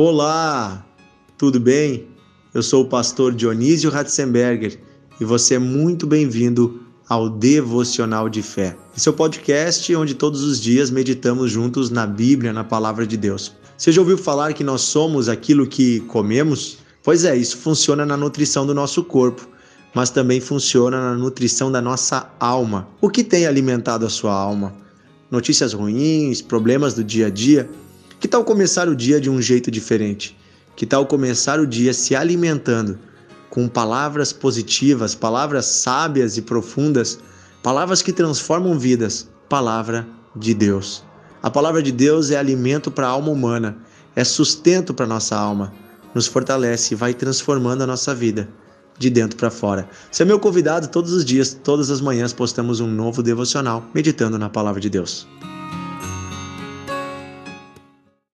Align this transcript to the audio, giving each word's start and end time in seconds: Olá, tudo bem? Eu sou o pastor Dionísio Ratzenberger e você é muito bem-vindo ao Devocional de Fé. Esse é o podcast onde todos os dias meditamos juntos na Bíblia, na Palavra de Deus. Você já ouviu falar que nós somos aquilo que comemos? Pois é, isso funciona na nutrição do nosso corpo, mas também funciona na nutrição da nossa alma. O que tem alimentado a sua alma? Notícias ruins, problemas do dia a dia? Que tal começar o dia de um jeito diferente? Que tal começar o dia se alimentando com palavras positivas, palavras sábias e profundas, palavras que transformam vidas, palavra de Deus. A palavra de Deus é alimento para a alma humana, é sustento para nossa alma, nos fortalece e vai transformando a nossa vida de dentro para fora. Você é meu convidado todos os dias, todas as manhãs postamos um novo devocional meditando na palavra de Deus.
Olá, 0.00 0.86
tudo 1.36 1.58
bem? 1.58 2.06
Eu 2.54 2.62
sou 2.62 2.84
o 2.84 2.88
pastor 2.88 3.34
Dionísio 3.34 3.90
Ratzenberger 3.90 4.78
e 5.20 5.24
você 5.24 5.56
é 5.56 5.58
muito 5.58 6.06
bem-vindo 6.06 6.82
ao 7.08 7.28
Devocional 7.28 8.28
de 8.28 8.40
Fé. 8.40 8.76
Esse 8.96 9.08
é 9.08 9.10
o 9.10 9.14
podcast 9.14 9.92
onde 9.96 10.14
todos 10.14 10.44
os 10.44 10.60
dias 10.60 10.88
meditamos 10.88 11.50
juntos 11.50 11.90
na 11.90 12.06
Bíblia, 12.06 12.52
na 12.52 12.62
Palavra 12.62 13.04
de 13.04 13.16
Deus. 13.16 13.52
Você 13.76 13.90
já 13.90 14.00
ouviu 14.00 14.16
falar 14.16 14.52
que 14.52 14.62
nós 14.62 14.82
somos 14.82 15.28
aquilo 15.28 15.66
que 15.66 15.98
comemos? 16.02 16.78
Pois 17.02 17.24
é, 17.24 17.36
isso 17.36 17.56
funciona 17.56 18.06
na 18.06 18.16
nutrição 18.16 18.64
do 18.64 18.72
nosso 18.72 19.02
corpo, 19.02 19.48
mas 19.92 20.10
também 20.10 20.40
funciona 20.40 21.10
na 21.10 21.16
nutrição 21.16 21.72
da 21.72 21.82
nossa 21.82 22.30
alma. 22.38 22.86
O 23.00 23.10
que 23.10 23.24
tem 23.24 23.48
alimentado 23.48 24.06
a 24.06 24.08
sua 24.08 24.32
alma? 24.32 24.72
Notícias 25.28 25.72
ruins, 25.72 26.40
problemas 26.40 26.94
do 26.94 27.02
dia 27.02 27.26
a 27.26 27.30
dia? 27.30 27.68
Que 28.20 28.26
tal 28.26 28.44
começar 28.44 28.88
o 28.88 28.96
dia 28.96 29.20
de 29.20 29.30
um 29.30 29.40
jeito 29.40 29.70
diferente? 29.70 30.36
Que 30.74 30.84
tal 30.84 31.06
começar 31.06 31.60
o 31.60 31.66
dia 31.66 31.94
se 31.94 32.16
alimentando 32.16 32.98
com 33.48 33.68
palavras 33.68 34.32
positivas, 34.32 35.14
palavras 35.14 35.66
sábias 35.66 36.36
e 36.36 36.42
profundas, 36.42 37.20
palavras 37.62 38.02
que 38.02 38.12
transformam 38.12 38.76
vidas, 38.76 39.28
palavra 39.48 40.04
de 40.34 40.52
Deus. 40.52 41.04
A 41.40 41.48
palavra 41.48 41.80
de 41.80 41.92
Deus 41.92 42.32
é 42.32 42.36
alimento 42.36 42.90
para 42.90 43.06
a 43.06 43.10
alma 43.10 43.30
humana, 43.30 43.78
é 44.16 44.24
sustento 44.24 44.92
para 44.92 45.06
nossa 45.06 45.36
alma, 45.36 45.72
nos 46.12 46.26
fortalece 46.26 46.94
e 46.94 46.96
vai 46.96 47.14
transformando 47.14 47.82
a 47.82 47.86
nossa 47.86 48.12
vida 48.12 48.48
de 48.98 49.08
dentro 49.08 49.36
para 49.36 49.48
fora. 49.48 49.88
Você 50.10 50.24
é 50.24 50.26
meu 50.26 50.40
convidado 50.40 50.88
todos 50.88 51.12
os 51.12 51.24
dias, 51.24 51.54
todas 51.54 51.88
as 51.88 52.00
manhãs 52.00 52.32
postamos 52.32 52.80
um 52.80 52.88
novo 52.88 53.22
devocional 53.22 53.88
meditando 53.94 54.36
na 54.36 54.48
palavra 54.48 54.80
de 54.80 54.90
Deus. 54.90 55.28